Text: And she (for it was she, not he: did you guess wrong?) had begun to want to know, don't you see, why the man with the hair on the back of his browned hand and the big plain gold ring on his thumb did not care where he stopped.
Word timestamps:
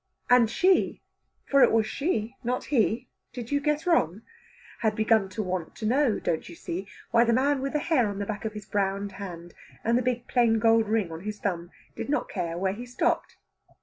And 0.31 0.49
she 0.49 1.03
(for 1.45 1.61
it 1.61 1.71
was 1.71 1.85
she, 1.85 2.35
not 2.43 2.63
he: 2.63 3.07
did 3.33 3.51
you 3.51 3.59
guess 3.61 3.85
wrong?) 3.85 4.23
had 4.79 4.95
begun 4.95 5.29
to 5.29 5.43
want 5.43 5.75
to 5.75 5.85
know, 5.85 6.19
don't 6.19 6.49
you 6.49 6.55
see, 6.55 6.87
why 7.11 7.23
the 7.23 7.31
man 7.33 7.61
with 7.61 7.73
the 7.73 7.77
hair 7.79 8.07
on 8.09 8.17
the 8.17 8.25
back 8.25 8.43
of 8.43 8.53
his 8.53 8.65
browned 8.65 9.11
hand 9.11 9.53
and 9.83 9.99
the 9.99 10.01
big 10.01 10.27
plain 10.27 10.57
gold 10.57 10.89
ring 10.89 11.11
on 11.11 11.19
his 11.23 11.37
thumb 11.37 11.69
did 11.95 12.09
not 12.09 12.29
care 12.29 12.57
where 12.57 12.73
he 12.73 12.83
stopped. 12.87 13.37